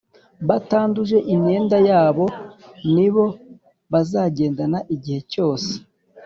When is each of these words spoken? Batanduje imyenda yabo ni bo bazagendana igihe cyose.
Batanduje 0.47 1.17
imyenda 1.33 1.77
yabo 1.89 2.25
ni 2.93 3.07
bo 3.13 3.25
bazagendana 3.91 4.79
igihe 4.95 5.19
cyose. 5.31 5.71